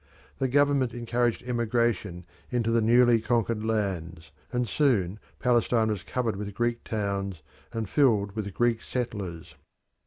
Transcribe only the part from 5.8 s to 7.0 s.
was covered with Greek